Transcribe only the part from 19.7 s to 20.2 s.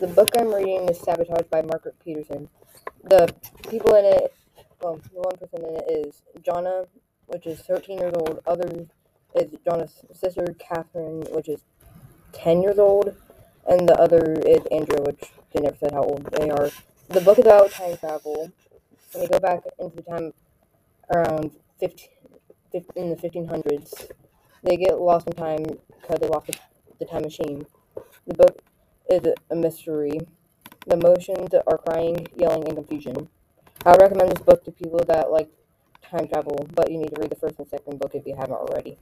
into the